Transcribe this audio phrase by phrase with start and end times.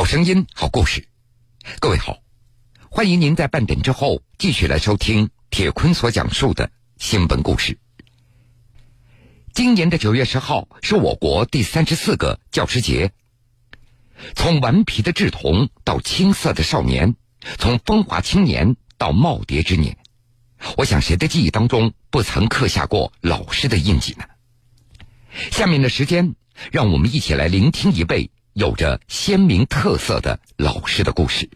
[0.00, 1.06] 好声音，好故事。
[1.78, 2.20] 各位好，
[2.90, 7.78] 欢迎您在半点之后继续来收听铁坤所讲述的新闻故事。
[9.52, 13.12] 今年的九月十号是我国第三十四个教师节。
[14.34, 17.14] 从顽皮的稚童到青涩的少年，
[17.58, 19.98] 从风华青年到耄耋之年，
[20.78, 24.24] 我想谁的记忆当中不曾刻下过老师的印记呢？
[25.50, 26.36] 下面的时间，
[26.72, 28.30] 让我们一起来聆听一位。
[28.60, 31.48] 有着鲜明特色的老师的故事。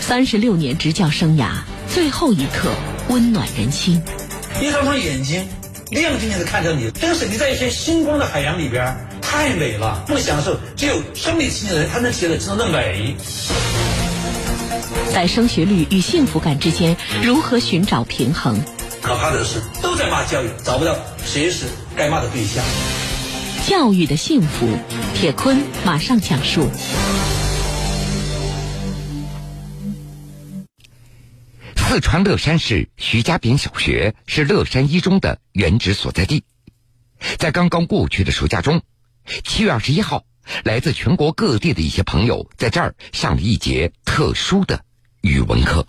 [0.00, 1.58] 三十六年执教生涯，
[1.92, 2.70] 最后一刻
[3.10, 4.02] 温暖人心。
[4.62, 5.46] 一双双眼睛
[5.90, 10.02] 亮晶晶的看着你，真是你在一片星光的海洋里边，太美了。
[10.08, 13.14] 这么享受，只有身临其境的人才能体会真正的美。
[15.12, 18.58] 在升学率与幸福感之间，如何寻找平衡？
[19.02, 22.64] 可怕的是，都在骂教育，找不到谁是该骂的对象。
[23.66, 24.68] 教育的幸福，
[25.14, 26.68] 铁坤马上讲述。
[31.74, 36.44] 四川乐山市徐家坪小学是乐山一中的原址所在地。
[37.38, 38.82] 在刚刚过去的暑假中，
[39.44, 40.24] 七月二十一号，
[40.62, 44.84] 来自全国各地的一些朋友在这儿上了一节特殊的
[45.22, 45.86] 语文课。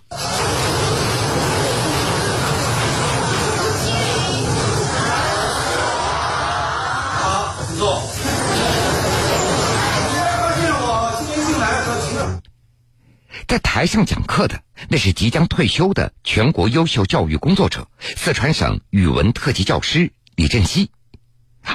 [13.46, 20.90] 在台上讲课的那是即将退休的全国优秀教育工作者、四川省语文特级教师李振西，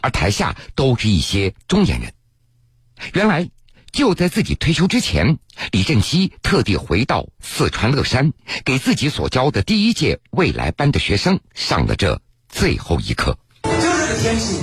[0.02, 2.14] 而台下都是一些中年人。
[3.14, 3.50] 原来
[3.92, 5.38] 就在自己退休之前，
[5.72, 8.34] 李振西特地回到四川乐山，
[8.66, 13.40] 给自己所教的第一届未来班的学生上了这最后一课。
[14.14, 14.60] 天气，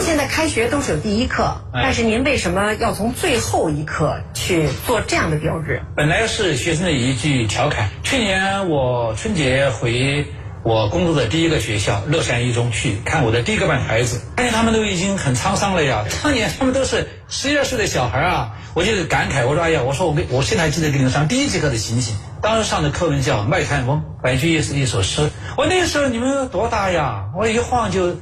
[0.00, 5.82] 现在开学都是有第一课，但是您为什么要从最后一课去做这样的标志？
[5.96, 7.88] 本来是学生的一句调侃。
[8.02, 10.26] 去年我春节回
[10.62, 16.04] 我工作的第一个学校乐山一中去看我的第一个班孩子，发现他们都已经很沧桑了呀。
[16.22, 22.16] 当年他们都是十一二岁的小孩啊，我就感慨，我说哎呀，我说我给我现在还记得给你们上第一节课的情形。
[22.42, 25.30] 当时上的课文叫《卖炭翁》，白居易是一首诗。
[25.56, 27.26] 我那时候你们多大呀？
[27.38, 28.16] 我一晃就。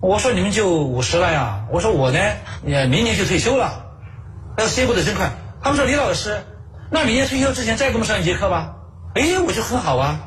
[0.00, 1.60] 我说你们就五十了呀！
[1.70, 2.18] 我说我呢，
[2.64, 3.84] 也明年就退休了。
[4.56, 5.30] 但是写过得真快。
[5.62, 6.42] 他们说李老师，
[6.90, 8.72] 那明年退休之前再给我们上一节课吧。
[9.14, 10.18] 哎，我就很好啊。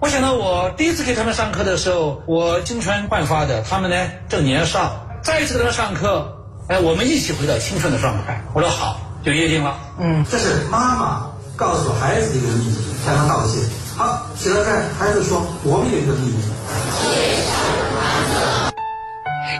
[0.00, 3.96] 我想到我第一次给他们上课的时候，我青春焕发的，他们呢
[4.28, 5.06] 正年少。
[5.22, 8.42] 再一次给他们上课，哎，我们一起回到青春的状态。
[8.52, 9.78] 我说好，就约定了。
[10.00, 13.60] 嗯，这是妈妈告诉孩子的一个秘密，向他道谢。
[13.96, 16.42] 好，起来看，孩子说我们有一个秘密。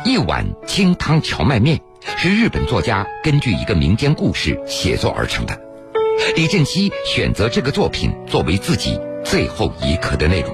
[0.05, 1.79] 一碗清汤荞麦面
[2.17, 5.59] 是日本作家根据一个民间故事写作而成的。
[6.37, 10.51] 李振西选择这个作品作为自己最后一课的内容。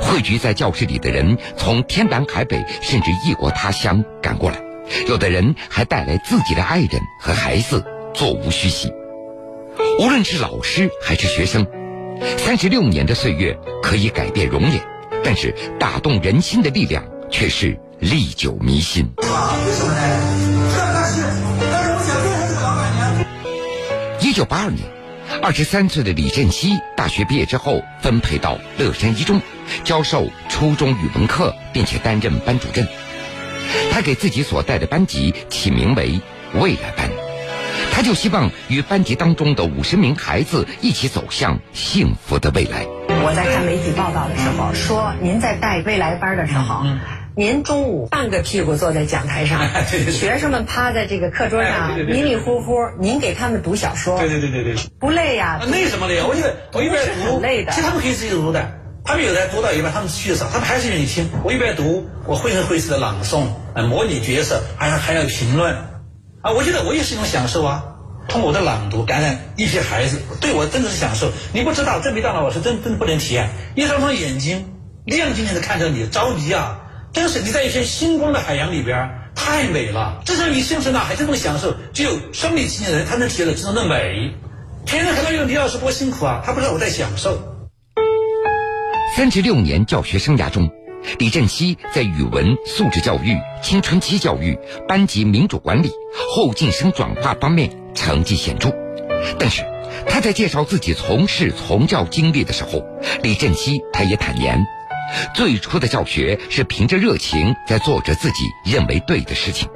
[0.00, 4.60] 汇聚在教室里的人从天南海北，甚至异国他乡赶过来，
[5.08, 7.84] 有的人还带来自己的爱人和孩子，
[8.14, 8.92] 座无虚席。
[10.00, 11.66] 无论是老师还是学生，
[12.36, 14.80] 三十六年的岁月可以改变容颜，
[15.24, 17.78] 但是打动人心的力量却是。
[18.00, 19.12] 历久弥新。
[19.16, 19.24] 为
[19.72, 20.00] 什么呢？
[20.72, 21.22] 这但是，
[21.70, 23.26] 但是我想变成这个老板娘。
[24.20, 24.88] 一九八二年，
[25.42, 29.40] 二十三岁的李振西大学毕业之后，分配到乐山一中，
[29.82, 32.86] 教授初中语文课，并且担任班主任。
[33.90, 36.20] 他给自己所带的班级起名为
[36.54, 37.10] “未来班”，
[37.92, 42.86] 他就希望与班级当中的五十名孩子一起走向幸福的未来。
[43.08, 46.84] 我在看媒体报道的时候说，您在带未来班的时候。
[47.38, 49.60] 您中午半个屁股坐在讲台上，
[50.10, 54.18] 学生们趴在这个课桌上迷迷糊糊，您给他们读小说。
[54.18, 55.60] 对对对对对，不累呀？
[55.70, 56.20] 累什么累？
[56.20, 57.40] 我觉得我一边读，
[57.70, 58.68] 其实他们可以自己读的。
[59.04, 61.30] 他们有的读到一半，他们去的少，他们还是愿意听。
[61.44, 63.44] 我一边读，我绘声绘色的朗诵，
[63.74, 65.72] 呃，模拟角色，还还要评论，
[66.42, 67.84] 啊，我觉得我也是一种享受啊。
[68.26, 71.30] 通过我的朗读感染一批孩子，对我真的是享受。
[71.54, 73.48] 你不知道，这没大脑，我是真真不能体验。
[73.76, 74.72] 一双双眼睛
[75.04, 76.80] 亮晶晶的看着你，着迷啊！
[77.12, 80.20] 但是你在一片星光的海洋里边，太美了。
[80.24, 84.32] 至少你幸福呐，还这种享受，只有身临其境的人才能体验到真正的美。
[84.86, 87.38] 天天看到有李老师多辛苦啊，他不知道我在享受。
[89.16, 90.70] 三十六年教学生涯中，
[91.18, 98.70] 李振西在语文、素质教育、青春期教育、班级民主管理、后进生转化方面成绩显著。
[99.38, 99.64] 但是
[100.06, 102.84] 他在介绍自己从事从教经历的时候，
[103.22, 104.64] 李振西他也坦言。
[105.34, 109.68] 最初的教学是凭着热情在做着自己认为对的事情，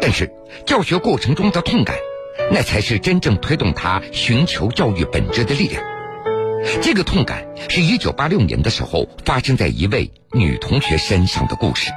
[0.00, 0.30] 但是
[0.66, 1.96] 教学过程中的痛感，
[2.50, 5.82] 那才是真正推动他寻求教育本质的力量。
[6.80, 11.90] 这个痛感是一九八六年的时候发生在一位女同学身上的故事。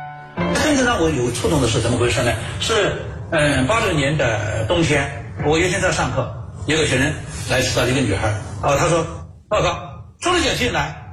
[0.64, 2.34] 真正让我有触动的是怎么回事呢？
[2.60, 2.94] 是
[3.32, 5.08] 嗯，八六年的冬天，
[5.46, 6.36] 我原先在上课，
[6.68, 7.14] 有个学生
[7.50, 9.06] 来迟到，一个女孩，哦，她说
[9.48, 9.80] 报告，
[10.20, 11.05] 钟了讲进来。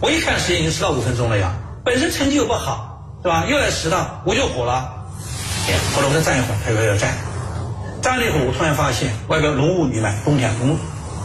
[0.00, 1.54] 我一看时间已经迟到五分钟了呀，
[1.84, 3.44] 本身成绩又不好，是吧？
[3.48, 4.92] 又来迟到，我就火了。
[5.94, 7.14] 后来我再站一会儿，他又要站。
[8.02, 10.68] 站了一会儿，我突然发现外边浓雾弥漫，冬天很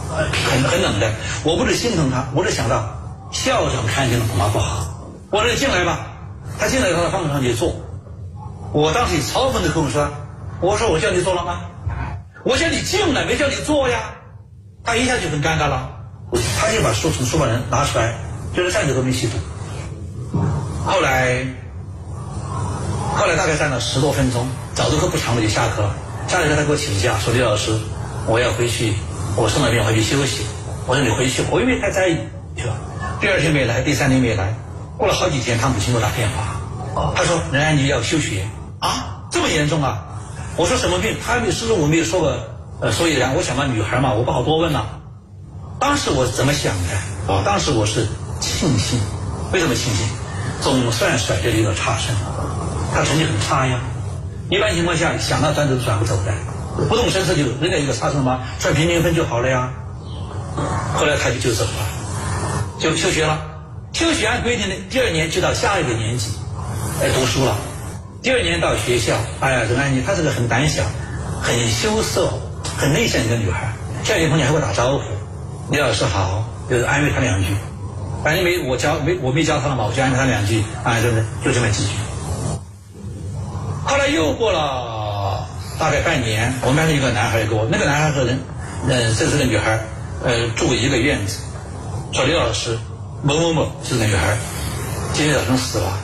[0.08, 1.10] 很很冷的。
[1.44, 2.82] 我不是心疼他，我是想到
[3.30, 4.86] 校长看见了恐怕不好。
[5.30, 6.06] 我说你进来吧，
[6.58, 7.74] 他进来他到方桌上去坐。
[8.72, 10.08] 我当时嘲讽的跟我说
[10.60, 11.60] ：“我说我叫你坐了吗？
[12.42, 13.98] 我叫你进来，没叫你坐呀。”
[14.82, 15.90] 他一下就很尴尬了，
[16.58, 18.14] 他就把书从书包里拿出来。
[18.54, 19.38] 就是站着都没吸毒。
[20.84, 21.44] 后来，
[23.16, 25.94] 后来大概站了十多分钟，早自课不长，了就下课了。
[26.28, 27.72] 下了课他给我请假，说李老师，
[28.26, 28.94] 我要回去，
[29.36, 30.44] 我生了病回去休息。
[30.86, 32.16] 我说你回去，我又没太在意，
[32.56, 32.74] 是吧？
[33.20, 34.54] 第二天没来，第三天没来，
[34.98, 38.44] 过了好几天，他母亲给我打电话，他说任安妮要休学
[38.80, 40.04] 啊，这么严重啊？
[40.56, 41.16] 我说什么病？
[41.24, 42.36] 他始终我没有说过，
[42.80, 45.00] 呃，所以然，我想嘛，女孩嘛，我不好多问了。
[45.78, 47.32] 当时我怎么想的？
[47.32, 48.06] 啊，当时我是。
[48.42, 48.98] 庆幸，
[49.52, 50.06] 为什么庆幸？
[50.60, 52.14] 总算甩掉一个差生，
[52.92, 53.78] 他成绩很差呀。
[54.50, 56.32] 一般情况下，想到转走都转不走的，
[56.88, 58.40] 不动声色就扔掉一个差生吗？
[58.58, 59.70] 算平均分就好了呀。
[60.94, 61.70] 后来他就就走了，
[62.78, 63.40] 就休学了。
[63.92, 66.32] 休学按规定的，第二年就到下一个年级
[67.00, 67.56] 来读书了。
[68.22, 70.82] 第二年到学校，哎呀，任安妮她是个很胆小、
[71.40, 72.32] 很羞涩、
[72.76, 73.72] 很内向一个女孩，
[74.04, 75.02] 校园朋友还会打招呼，
[75.70, 77.48] 李老师好，就是安慰她两句。
[78.22, 81.24] 反正没我教没我没教他了嘛，我就安他两句，啊，对不对？
[81.44, 81.90] 就这么几句。
[83.84, 85.46] 后来又过了
[85.78, 88.38] 大概半年，我们班上一个男孩给我，那个男孩和人，
[88.88, 89.78] 嗯，这是个女孩，
[90.24, 91.38] 呃，住一个院子。
[92.12, 92.78] 说李老师，
[93.22, 94.36] 某某某是个女孩，
[95.12, 95.98] 今天早上死了。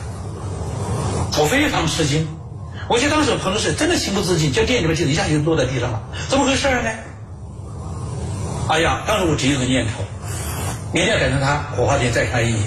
[1.39, 2.27] 我非常吃惊，
[2.89, 6.91] 我记得当时朋友是真的情不自禁，就店里面就一下就落在地上了，怎么回事呢？
[8.69, 10.03] 哎呀，当时我只有个念头。
[10.91, 12.59] 明天等着他火化前再看一眼，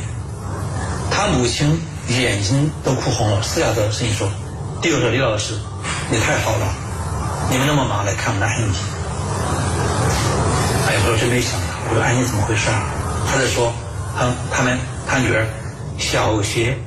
[1.09, 4.29] 他母亲眼睛都哭红了，嘶哑的声音说
[4.79, 5.56] ：“第二个李老师，
[6.12, 6.68] 你太好了，
[7.50, 8.68] 你们那么忙来看我们的安妮。”
[10.85, 12.83] 哎呀，我真没想到，我说安妮怎么回事啊？
[13.27, 13.73] 他在说，
[14.15, 14.77] 他他们
[15.07, 15.44] 他女儿
[15.97, 16.77] 小学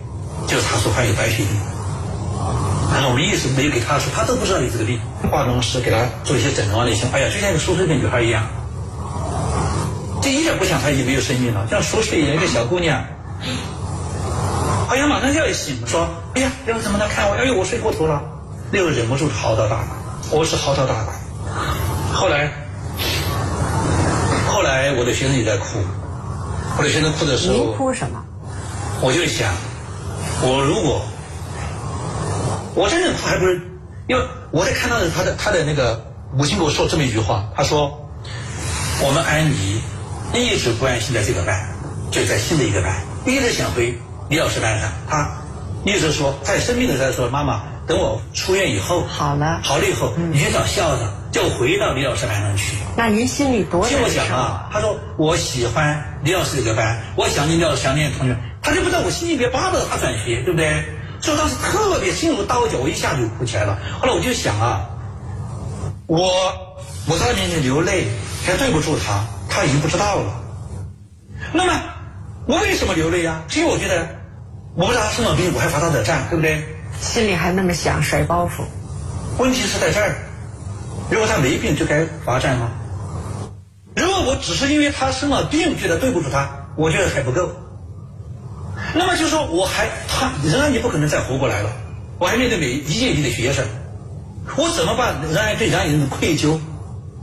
[0.47, 1.49] 就查出患有白血病，
[2.93, 5.01] 但是我们一直没有给他说，他都不知道有这个病。
[5.33, 8.47] 化妆师给他做一些诊断，一想，哎呀，就像一个熟睡的女孩一样。
[10.25, 13.05] 这一点不想她已经没有生命了，像熟睡一样一个小姑娘，
[14.89, 17.35] 好像马上就要醒，说：“哎呀，要怎么来看我？
[17.35, 18.23] 哎呦，我睡过头了。”
[18.73, 19.77] 那个忍不住嚎啕大
[20.31, 21.13] 哭，我是嚎啕大哭。
[22.15, 22.51] 后来，
[24.49, 25.79] 后来我的学生也在哭，
[26.79, 28.25] 我的学生哭的时候，您哭什么？
[29.03, 29.53] 我就想，
[30.41, 31.03] 我如果
[32.75, 33.61] 我真正哭，还不是
[34.09, 36.03] 因为我在看到的他的他的那个
[36.35, 38.09] 母亲给我说这么一句话，他说
[39.05, 39.83] ：“我们安妮。”
[40.41, 41.69] 一直不安心在这个班，
[42.11, 42.95] 就在新的一个班，
[43.27, 43.97] 一直想回
[44.29, 44.91] 李老师班上。
[45.09, 45.31] 他
[45.85, 60.83] 一直说，在生病的时候说：“妈妈，等我出院以后，好了，好了以后，你去找校长，就回到李老师班上去。”那您心里多听我讲啊，他说：“我喜欢李老师这个班，我想念李老师，想念同学。”他就不知道我心里边巴不得他转学，对不对？
[61.21, 63.79] 所以当时特别心如刀绞，我一下就哭起来了。
[64.01, 64.89] 后来我就想啊，
[66.07, 66.33] 我
[67.07, 68.07] 我在他面前流泪，
[68.47, 69.25] 还对不住他。
[69.55, 70.35] 他已经不知道了。
[71.53, 71.81] 那么，
[72.47, 73.45] 我为什么流泪呀？
[73.47, 74.09] 是因为我觉得，
[74.75, 76.65] 我不知道他生了病，我还罚他的站，对不对？
[77.01, 78.65] 心里还那么想，甩包袱。
[79.39, 80.17] 问题是在这儿，
[81.09, 82.69] 如果他没病，就该罚站吗？
[83.95, 87.49] 如果我只是因为他生了病，觉得对不住他，我觉得还不够。
[88.93, 91.71] 那么就说，我还他仍然你不可能再活过来了，
[92.19, 93.65] 我还面对每一届一届的学生，
[94.57, 96.59] 我怎么办仍然对仍然人的愧疚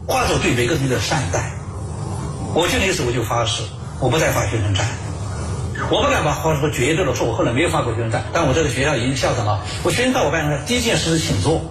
[0.07, 1.51] 化作对每个人的善待？
[2.53, 3.63] 我就那时候我就发誓，
[4.00, 4.86] 我不再发学生站，
[5.89, 9.63] 我不敢把话说绝对的说，我后来没有发过学生站，但我这个学校已经校长了。
[9.84, 11.62] 我学生到我办公室，第一件事是请坐，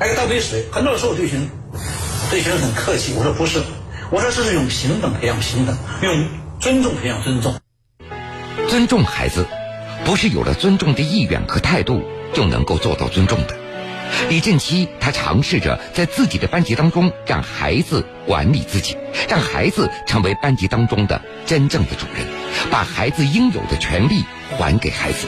[0.00, 0.64] 还给倒杯水。
[0.72, 1.46] 很多时候我对学生
[2.30, 3.62] 对学生很客气，我说不是，
[4.10, 6.26] 我说这是用平等培养平等，用
[6.58, 7.54] 尊重培养尊重。
[8.68, 9.46] 尊重孩子，
[10.06, 12.00] 不是有了尊重的意愿和态度
[12.32, 13.61] 就能够做到尊重的。
[14.28, 18.96] 李振七，他尝试着在自己的班级当中让孩子管理自己，
[19.28, 22.26] 让孩子成为班级当中的真正的主人，
[22.70, 24.24] 把孩子应有的权利
[24.56, 25.26] 还给孩子。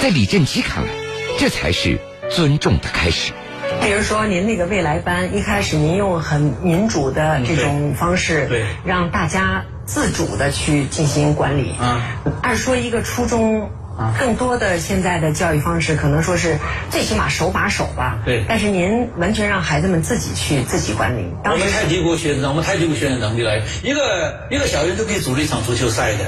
[0.00, 0.90] 在李振七看来，
[1.38, 1.98] 这才是
[2.30, 3.32] 尊重的开始。
[3.80, 11.74] 比如说，您那个未来班一开始您用很民主的这种方式，对，让大家自主的去进行管理。
[11.80, 12.00] 嗯，
[12.42, 13.70] 按说一个初中。
[14.18, 16.58] 更多的现在的教育方式，可能说是
[16.90, 18.18] 最起码手把手吧。
[18.24, 18.44] 对。
[18.48, 21.26] 但是您完全让孩子们自己去自己管理。
[21.44, 23.58] 我们太低估学生，我们太低估学生能力了。
[23.82, 26.18] 一个一个小学都可以组织一场足球赛的。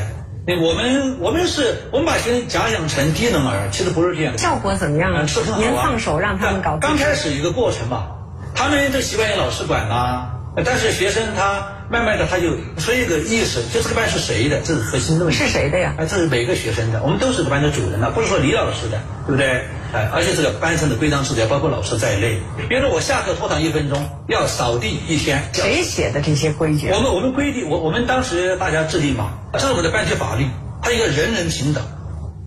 [0.46, 4.36] 那我们我们是，我们把学生假想成低能儿，其实不是这样。
[4.36, 5.12] 效果怎么样？
[5.14, 5.26] 啊。
[5.58, 6.78] 您放手让他们搞。
[6.80, 8.08] 刚开始一个过程吧，
[8.54, 10.39] 他们都习惯于老师管啦。
[10.64, 15.38] 但是学生他慢慢的他就出一个意识，就这个班是谁的，这是核心的问题。
[15.38, 15.94] 是谁的呀？
[15.96, 19.64] 哎，这是每个学生的，我们都是这个班的主人了，不是说李老师的，对不对？
[19.92, 22.38] 哎，而且这个班上的规章制度要包括老师在内。
[22.68, 25.42] 比如说我下课拖堂一分钟，要扫地一天。
[25.52, 26.90] 谁写的这些规矩？
[26.90, 30.46] 我们我们规定，我我们当时大家制定嘛，这是我们的班级法律，
[30.82, 31.84] 它一个人人平等。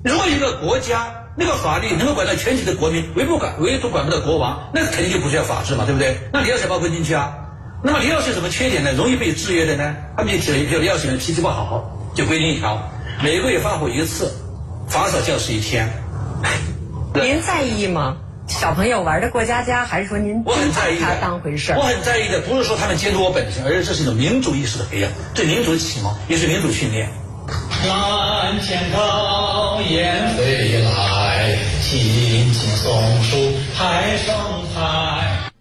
[0.03, 6.17] 如果一个国家那个法律能够管到全体的国民，唯不管唯独管不到国王，那肯定就不需要法治嘛，对不对？
[6.33, 7.37] 那你要谁包括进去啊？
[7.85, 8.93] 那么李老师有什么缺点呢？
[8.93, 9.93] 容易被制约的呢？
[10.15, 11.83] 他们就提了，比如李老师脾气不好，
[12.15, 12.81] 就规定一条，
[13.21, 14.33] 每个月发火一次，
[14.87, 15.89] 罚扫教室一天。
[17.13, 18.15] 您在意吗？
[18.47, 21.73] 小朋友玩的过家家，还是说您我很在意他当回事？
[21.73, 27.09] 我很在意的，不是说他们监督我本身，而是这是一种民主意识的培养，对民主的启蒙，也是民主训练。
[27.85, 33.35] 蓝天高雁飞来，青青松树
[33.75, 34.33] 太生
[34.73, 35.52] 态。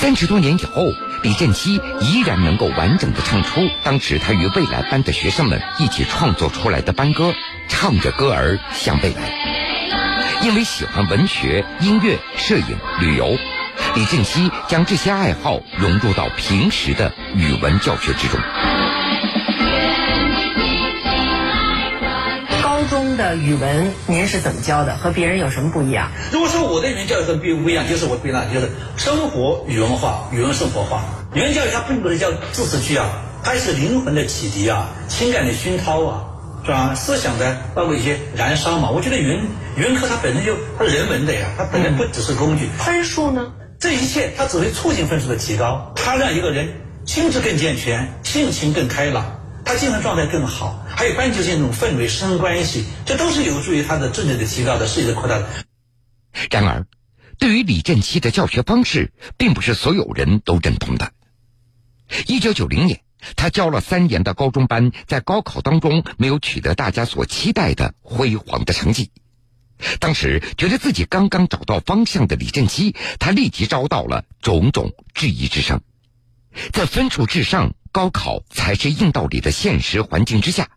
[0.00, 0.92] 三十多年以后，
[1.24, 7.34] 李振西依然能够完整的唱出当时他与未来班的学生们一起创作出来的班歌，
[7.68, 10.38] 唱着歌儿向未来。
[10.42, 13.36] 因为喜欢文学、音乐、摄影、旅游，
[13.96, 18.38] 李振西将这些爱好融入到平时的语文教学之中。
[23.18, 24.96] 的语文您是怎么教的？
[24.96, 26.10] 和别人有什么不一样？
[26.32, 31.02] 如果说我的语文教育和别人不一样，就是我别人就是生活语文化、语文生活化。
[31.34, 33.10] 语文教育它并不是叫字词句啊，
[33.42, 36.24] 它是灵魂的启迪啊，情感的熏陶啊，
[36.64, 36.94] 是吧？
[36.94, 38.88] 思想的包括一些燃烧嘛。
[38.88, 39.40] 我觉得语文
[39.76, 42.68] 语文课它本身就它是人文的呀，它本身不只是工具。
[42.78, 43.52] 分数呢？
[43.80, 46.68] 这一切它只会促进分数的提高，它让一个人
[47.04, 49.37] 心智更健全，性情更开朗。
[49.68, 55.46] 他精神状态更好，还有班级间那种氛围、师生关系，这都是有助于他的智力的提高的、视野的扩大的。
[56.50, 56.86] 然而，
[57.38, 61.12] 对于李振七的教学方式，并不是所有人都认同的。
[62.26, 63.02] 一九九零年，
[63.36, 69.10] 他教了三年的高中班，在高考当中没有取得大家所期待的辉煌的成绩。
[70.00, 75.82] 当时觉得自己刚刚找到方向的李振七，他立即遭到了种种质疑之声。
[76.72, 77.74] 在分数至上。
[77.98, 80.68] 高考才是硬道理的现实环境之下，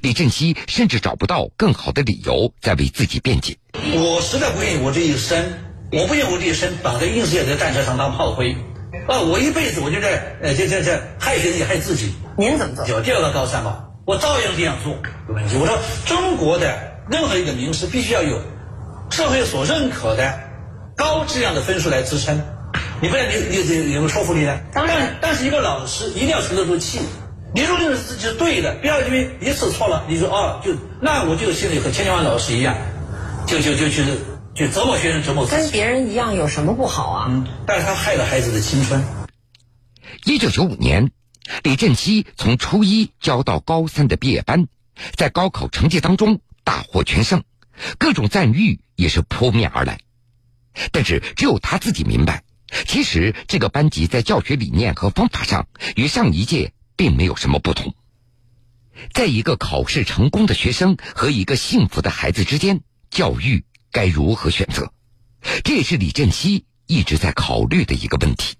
[0.00, 3.58] 李振西甚至找不到更好的理由在为自己辩解。
[3.72, 5.44] 我实在不愿意我这一生，
[5.90, 8.52] 我不愿意我这一生绑在应试教育的战车上当炮灰。
[9.08, 12.14] 啊，我一辈子我就在呃，这这这害别人也害自己。
[12.36, 12.86] 您怎么做？
[12.86, 14.92] 有第二个高三吗，我照样这样做。
[15.28, 15.56] 有问题？
[15.56, 18.40] 我说中国的任何一个名师必须要有
[19.10, 20.38] 社会所认可的
[20.94, 22.40] 高质量的分数来支撑。
[23.00, 23.62] 你不然你你有
[23.94, 24.58] 有没有说服力呢？
[24.72, 27.00] 当然，但是一个老师一定要沉得住气。
[27.54, 32.76] 你如果认为自己是对的，不要因为一次错了，你说哦，就那我就心里和千千万老师一样，
[33.46, 34.04] 就就就去
[34.54, 35.62] 去折磨学生，折磨自己。
[35.62, 37.26] 跟别人一样有什么不好啊？
[37.30, 39.02] 嗯，但是他害了孩子的青春。
[40.24, 41.10] 一九九五年，
[41.62, 44.66] 李振西从初一教到高三的毕业班，
[45.16, 47.44] 在高考成绩当中大获全胜，
[47.96, 50.00] 各种赞誉也是扑面而来。
[50.92, 52.42] 但是只有他自己明白。
[52.86, 57.94] 其实，这个班级在教学理念和方法上与上一届并没有什么不同。
[59.12, 64.92] 在一个考试成功的学生和一个幸福的孩子之间，教育该如何选择？
[65.62, 68.56] 这也是李振西一直在考虑的一个问题。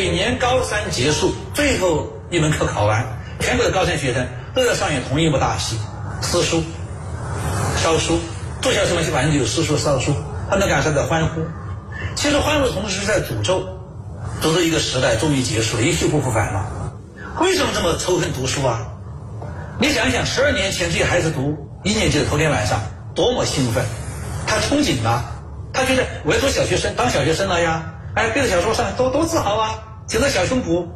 [0.00, 3.04] 每年高三结束，最后一门课考完，
[3.40, 4.24] 全国的高三学生
[4.54, 5.76] 都在上演同一部大戏：
[6.20, 6.62] 撕书、
[7.82, 8.16] 烧书。
[8.60, 10.14] 住校生们反正就有诗书、烧书，
[10.48, 11.40] 他们感受到欢呼。
[12.14, 13.58] 其实欢呼的同时是在诅咒，
[14.40, 16.64] 诅咒一个时代终于结束了，一去不复返了。
[17.40, 18.86] 为什么这么仇恨读书啊？
[19.80, 22.80] 你想一想，十二年前这些孩子读一年级的头天晚上，
[23.16, 23.84] 多么兴奋，
[24.46, 25.24] 他憧憬啊，
[25.72, 27.94] 他觉得我要做小学生，当小学生了呀。
[28.14, 29.74] 哎，背着小说上多多自豪啊！
[30.08, 30.86] 紧着小胸脯，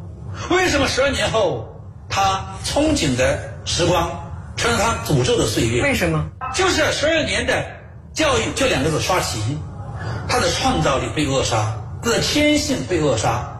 [0.49, 1.69] 为什么十二年后
[2.09, 4.09] 他憧憬的时光
[4.57, 5.83] 成了他诅咒的岁月？
[5.83, 6.25] 为什么？
[6.55, 7.63] 就是十二年的
[8.11, 9.39] 教育，就两个字：刷题。
[10.27, 13.55] 他的创造力被扼杀，他的天性被扼杀，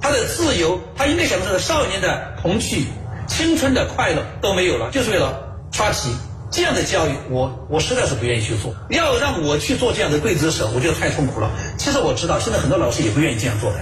[0.00, 2.86] 他的自由，他应该享受的少年的童趣、
[3.26, 5.36] 青春的快乐都没有了，就是为了
[5.72, 6.14] 刷题。
[6.48, 8.72] 这样的教育，我我实在是不愿意去做。
[8.90, 11.50] 要让我去做这样的刽子手，我觉得太痛苦了。
[11.76, 13.78] 其实我知道，现在很多老师也不愿意这样做的，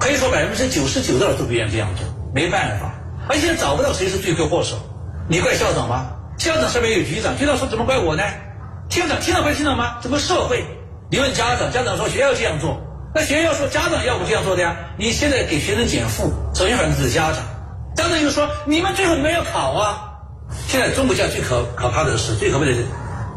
[0.00, 2.94] 可以说百分之九十九的老师都不愿意这样做，没办法。
[3.28, 4.76] 而且找不到谁是罪魁祸首，
[5.28, 6.06] 你怪校长吗？
[6.38, 8.22] 校长上面有局长，局长说怎么怪我呢？
[8.88, 9.98] 厅长厅长会听到吗？
[10.00, 10.64] 怎么社会？
[11.10, 12.80] 你问家长，家长说学校这样做，
[13.14, 14.74] 那学校说家长要不这样做的呀？
[14.98, 17.44] 你现在给学生减负，首先反正是家长，
[17.94, 20.06] 家长又说你们最后你们要考啊。
[20.66, 22.86] 现在中国教育最可可怕的是，最可怕的是，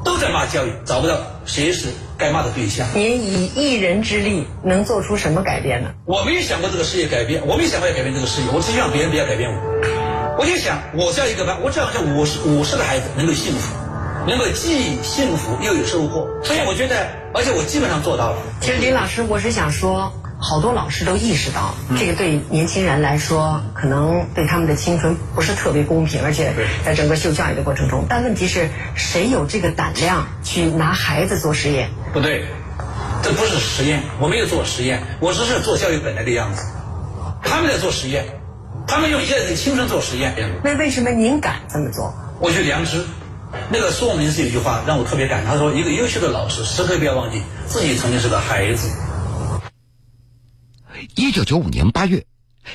[0.06, 2.88] 都在骂教育，找不到谁是该骂的对象。
[2.94, 5.90] 您以一人之力能做出什么改变呢？
[6.06, 10.36] 我没有想过这个事业改变，我没想过要改变这个事业，我只希望别人不要改变我。
[10.40, 13.76] 我就想，我教一个班，我只要让五十五十个孩子能够幸福，
[14.28, 16.28] 能够既幸福又有收获。
[16.44, 18.38] 所以我觉得，而且我基本上做到了。
[18.62, 20.12] 其实林老师，我是想说。
[20.44, 31.90] 好多老师都意识到，这个对年轻人来说，可能对他们的青春不是特别公平，而且在整个受教育的过程中，但问题是谁有这个胆量去拿孩子做实验？
[32.12, 32.46] 不对，
[33.24, 36.62] 这不是实验，我没有做实验，我只是做教育本来的样子。
[37.42, 38.26] 他们在做实验，
[38.86, 40.36] 他们用一个人的青春做实验。
[40.62, 42.14] 那为什么您敢这么做？
[42.42, 43.06] 我觉得良知。
[43.70, 48.90] 那个苏文是有句话让我特别感，他说：“一个优秀的老师，时刻不要忘记自己曾经是个孩子。”
[51.16, 52.26] 一九九五年八月，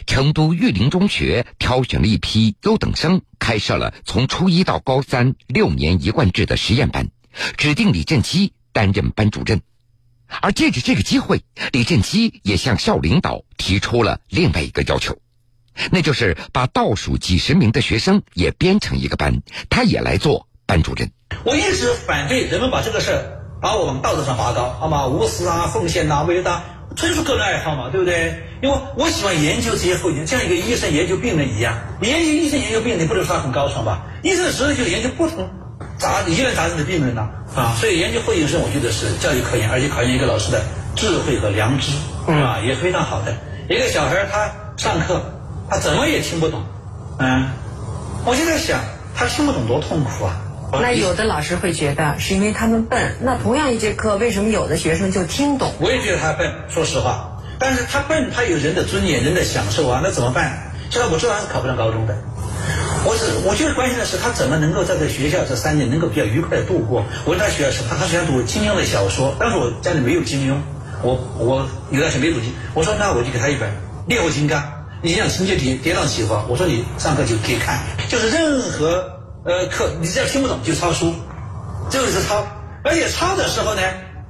[0.06, 7.08] 成都玉林中学挑选了一批优等生，开设了从初一到高三六年一贯制的实验班，
[7.56, 9.60] 指定李振基担任班主任。
[10.40, 11.42] 而借着这个机会，
[11.72, 15.18] 李振基也向校领导提出了另外一个要求，
[15.90, 21.10] 那就是把倒数几十名的学生也编成一个班，他也来做班主任。
[21.44, 25.08] 我一直反对人们把这个事儿把我往道德上拔高，好吗？
[25.08, 26.77] 无私啊，奉献呐，伟大。
[26.98, 28.42] 纯属个人爱好嘛，对不对？
[28.60, 31.72] 因为我喜欢研究这些后遗症，像一个医生研究病人一样。
[32.00, 34.02] 你研究医生研究病人，不能说他很高尚吧？
[34.24, 35.48] 医生实际就研究不同
[35.96, 40.60] 杂疑难杂症的病人呐，啊，所以研究后遗症，我觉得是教育科研，而且考验一个老师的
[40.96, 41.92] 智慧和良知，
[42.26, 43.32] 啊，也非常好的。
[43.70, 45.22] 一个小孩他上课，
[45.70, 46.60] 他怎么也听不懂，
[47.20, 47.46] 嗯，
[48.24, 48.80] 我就在想，
[49.14, 50.34] 他听不懂多痛苦啊。
[50.72, 53.14] 那有的老师会觉得是因为他们笨。
[53.22, 55.72] 那同样一节课，为什么有的学生就听懂？
[55.80, 57.40] 我也觉得他笨，说实话。
[57.58, 60.72] 但是他笨，他有人的尊严，人的享受啊，那怎么办？
[60.90, 62.16] 现在我知道他是考不上高中的。
[63.04, 67.04] 我是，我就是关心的是他怎么能够在这学校这三年能够比较愉快的度过。
[67.24, 69.34] 我问他学什么，他喜欢读金庸的小说。
[69.38, 70.56] 当时我家里没有金庸，
[71.02, 72.52] 我我有段时间没读金。
[72.74, 73.70] 我说那我就给他一本
[74.06, 74.60] 《烈火金刚》，
[75.02, 79.17] 你想情节跌跌宕起伏，我说你上课就可以看，就是任何。
[79.48, 81.14] 呃，课你只要听不懂就抄书，
[81.88, 82.46] 就是抄，
[82.84, 83.80] 而且抄的时候呢，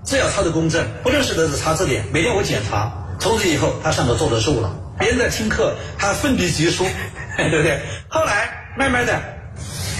[0.05, 2.05] 只要抄的公正，不认识的是查字典。
[2.13, 4.71] 每天我检查，从此以后他上课坐得住了。
[4.97, 6.85] 别人在听课，他奋笔疾书，
[7.37, 7.81] 对不对？
[8.09, 9.21] 后来慢慢的，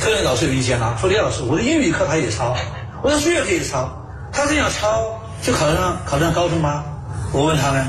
[0.01, 2.57] 科任老师有意见了，说李老师，我的英语课他也抄，
[3.03, 3.91] 我的数学可以抄，
[4.33, 6.85] 他这样抄就考得上考得上高中吗？
[7.33, 7.89] 我问他呢，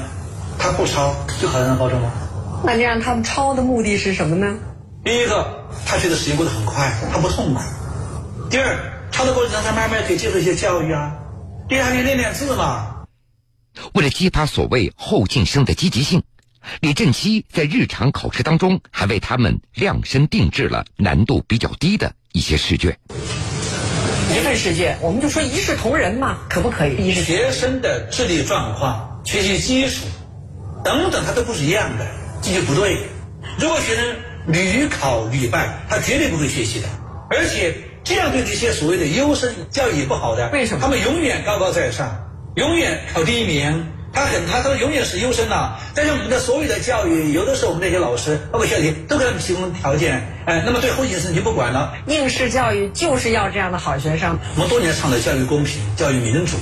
[0.58, 2.12] 他不抄就考得上高中吗？
[2.64, 4.56] 那你让他们抄的目的是什么呢？
[5.04, 7.62] 第一个，他觉得时间过得很快，他不痛苦；
[8.50, 8.78] 第二，
[9.12, 11.12] 他的过程当中他慢慢可以接受一些教育啊；
[11.70, 13.06] 第二，你练练字嘛。
[13.94, 16.22] 为了激发所谓后进生的积极性，
[16.82, 23.00] 李振基在日常考试当中还为他们量身定制了难度比较低的一些试卷。
[24.32, 27.14] 一份试卷，我们就说一视同仁嘛，可不可以？
[27.14, 30.06] 学生的智力状况、学习基础
[30.84, 32.06] 等等，他都不是一样的，
[32.42, 32.98] 这就不对。
[33.58, 34.06] 如果学生
[34.52, 36.88] 屡考屡败，他绝对不会学习的。
[37.30, 40.82] 而且这样对这些所谓的优生教育不好的，为什么？
[40.82, 43.86] 他们永远高高在上，永远考第一名。
[44.12, 45.76] 他很，他都永远是优生呐。
[45.94, 51.94] 但是我们的所有的教育，有的时候我们那些老师包括校长都给他们提供条件，哎，那么对后进生就不管了。
[52.08, 54.40] 应试教育就是要这样的好学生。
[54.56, 56.58] 我们多年倡导教育公平、教育民主，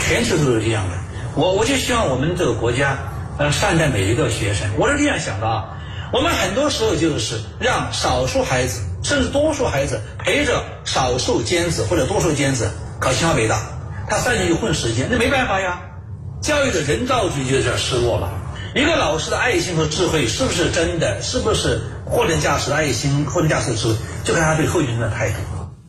[0.00, 0.98] 全球都是这样的。
[1.36, 2.98] 我我就希望我们这个国家，
[3.38, 4.68] 呃，善待每一个学生。
[4.76, 5.76] 我是这样想的啊。
[6.12, 12.68] 我们很多时候就是让少数孩子，甚至多数孩子陪着少数尖子或者多数尖子
[12.98, 13.60] 考清华北大，
[14.08, 15.80] 他三年就混时间，那没办法呀。
[16.42, 18.32] 教育的人道主义就有点失落了。
[18.74, 23.94] 一个老师的爱心和智慧是不是真的，是不是货真价实的爱心、货真价实的智慧，
[24.24, 25.36] 就看他对后进生的态度。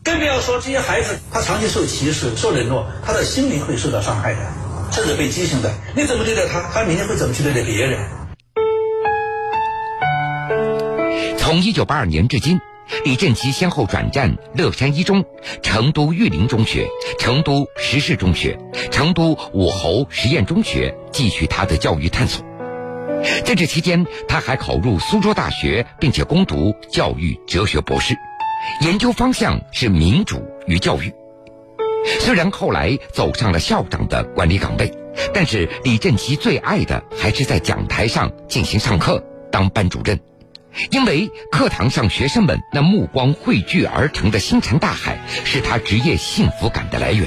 [0.04, 4.40] 更不要说这些孩子，他长期受歧视、受冷落，他的心灵会受到伤害的，
[4.92, 5.70] 甚至被畸形的。
[5.94, 8.00] 你怎么对待他，他明天会怎么去对待别人？
[11.52, 12.58] 从一九八二年至今，
[13.04, 15.22] 李振奇先后转战乐山一中、
[15.62, 16.88] 成都玉林中学、
[17.18, 18.58] 成都石室中学、
[18.90, 22.42] 成都武侯实验中学，继续他的教育探索。
[23.44, 28.14] 在这期间，他还考入苏州大学，并且攻读教育哲学博士，
[28.80, 31.12] 研究方向是民主与教育。
[32.20, 34.90] 虽然后来走上了校长的管理岗位，
[35.34, 40.18] 但是李振奇最爱的还是在讲台上进行上课，当班主任。
[40.90, 47.26] 因为课堂上学生们那目光汇聚而成的星辰大海，是他职业幸福感的来源。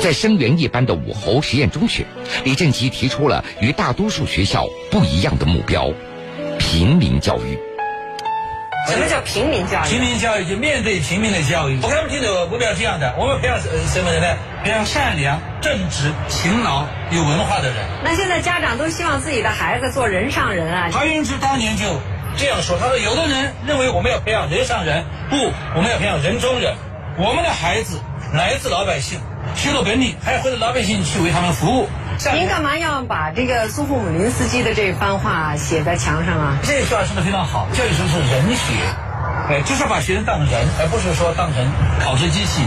[0.00, 2.06] 在生源一般的武侯实验中学，
[2.44, 5.92] 李振奇提出了与大多数学校不一样的目标：
[6.58, 7.58] 平民教育。
[8.88, 9.88] 什么叫平民教育？
[9.88, 11.78] 平民教育就面对平民的教育。
[11.82, 14.36] 我给他们定的目标这样的：我们培养什什么人呢？
[14.62, 17.76] 培养善良、正直、勤劳、有文化的人。
[18.04, 20.88] 那现在家长都希望自己的孩子做人上人啊。
[20.92, 22.00] 陶云之当年就
[22.36, 25.36] 这样说：“他说，有的人认为我们要培养人上人，不，
[25.74, 26.74] 我们要培养人中人。
[27.18, 28.00] 我们的孩子
[28.32, 29.18] 来自老百姓，
[29.56, 31.88] 学了本领，还要回到老百姓去为他们服务。”
[32.32, 36.58] 您干嘛要把这个苏霍姆林斯基的这番话写在墙上啊？
[36.62, 38.72] 这句话说的非常好，教育说是人学，
[39.52, 41.62] 哎，就是把学生当人，而不是说当成
[42.00, 42.62] 考试机器，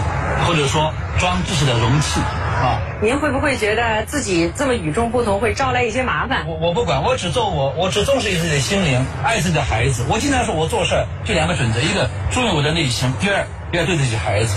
[0.46, 2.80] 或者说装知识的容器啊。
[3.02, 6.46] 您会不会觉得自己这么与众不同，会招来一些麻烦？
[6.48, 10.06] 我我不管，我只做我，我只重视自己的心灵，爱自己的孩子。
[10.08, 14.56] 我经常说，我做事就两个准则：一个忠于我的内心，第二要对得起孩子。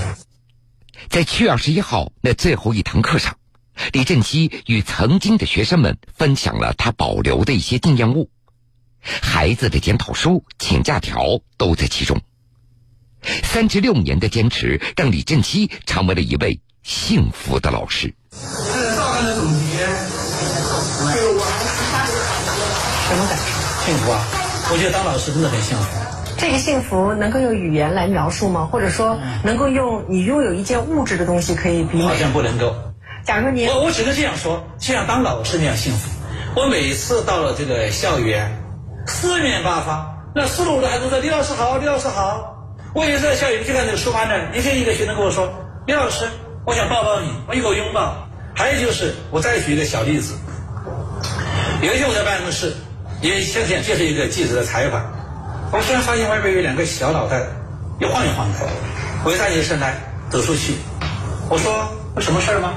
[1.08, 3.36] 在七月二十一号那最后一堂课上。
[3.92, 8.28] 李振基与曾经的学生们分享了他保留的一些纪念物，
[9.00, 12.20] 孩子的检讨书、请假条都在其中。
[13.42, 18.14] 三十六年的坚持，让李振基成为了一位幸福的老师。
[18.30, 19.86] 这是赵的总结，
[23.08, 23.44] 什么感受？
[23.86, 24.24] 幸福啊！
[24.70, 25.98] 我觉得当老师真的很幸福。
[26.36, 28.68] 这个幸福能够用语言来描述吗？
[28.70, 32.02] 或者说，能够用你拥有一件物质的东西可以比？
[32.02, 32.76] 好像不能够。
[33.24, 36.10] 假如你我我只能这样说，就像当老师那样幸福。
[36.54, 38.62] 我每次到了这个校园，
[39.08, 42.54] 四面八方，那四路的孩子说：“李老师好，李老师好。”
[42.94, 45.48] 我也在校园去看那个书班呢，一天一个学生跟我说
[45.86, 46.26] ：“李老师，
[46.66, 50.34] 我想抱抱你，我一个拥抱。”还有就是，我再举一个小例子。
[51.80, 52.74] 有一天我在办公室，
[53.22, 55.02] 也向前接受一个记者的采访，
[55.72, 57.40] 我突然发现外边有两个小脑袋，
[58.00, 58.58] 一晃一晃的。
[59.24, 59.94] 我站起身来，
[60.28, 60.74] 走出去，
[61.48, 62.74] 我说：“有什么事儿吗？”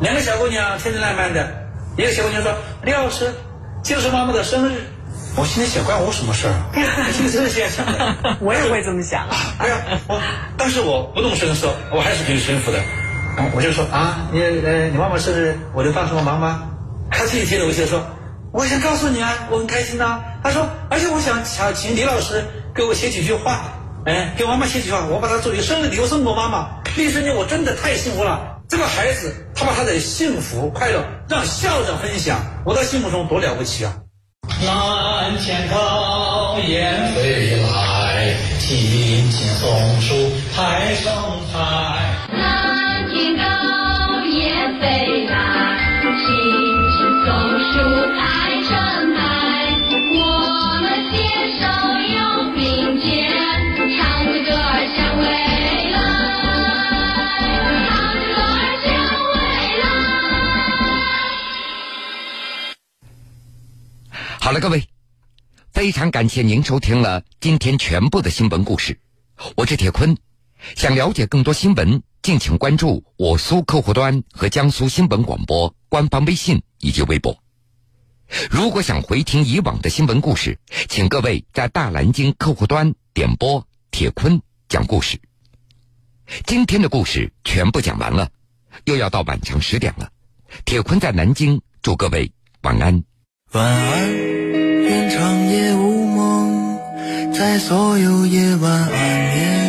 [0.00, 1.48] 两个小姑娘天真烂漫的，
[1.96, 2.52] 一个小姑娘说
[2.84, 3.32] ：“李老师，
[3.82, 4.82] 就是妈妈的生日。”
[5.36, 6.54] 我心里想，关我什么事儿？
[7.12, 8.16] 心里真的这样想的。
[8.40, 9.26] 我也会这么想。
[9.58, 10.20] 对 呀，我
[10.56, 12.78] 但是我不动声色，我还是挺幸福的。
[13.52, 16.62] 我就说啊，你呃，你妈妈生日，我能帮什么忙吗？
[17.10, 18.00] 他自己听了，我就说，
[18.52, 20.22] 我想告诉你啊，我很开心呐。
[20.42, 23.62] 他说，而且我想想请李老师给我写几句话，
[24.06, 26.68] 哎，给妈妈写几句话，我把它作为生日礼物送给我妈妈。
[26.96, 28.60] 那一瞬间，我真的太幸福了。
[28.68, 33.92] 这个孩子，他把他的幸福快乐让校长分享，我在心目中多了不起啊！
[34.64, 40.14] 蓝天高，雁飞来，青青松树
[40.54, 41.12] 排成
[41.52, 41.93] 排。
[64.54, 64.86] 了，各位，
[65.72, 69.00] 非常感谢您收听了今天全部的新闻故事，
[69.56, 70.16] 我是铁坤。
[70.76, 77.36] 想了解更多新闻，敬请关注我苏客户端和江苏新闻广播官方微信以及微博。
[78.48, 80.56] 如果想回听以往的新闻故事，
[80.88, 85.20] 请各位在大南京客户端点播铁坤讲故事。
[86.46, 88.30] 今天的故事全部讲完了，
[88.84, 90.12] 又要到晚上十点了。
[90.64, 93.02] 铁坤在南京，祝各位晚安。
[93.50, 94.43] 晚安，
[97.34, 99.63] 在所有夜晚安眠。